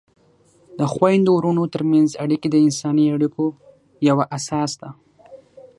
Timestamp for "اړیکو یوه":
3.15-4.23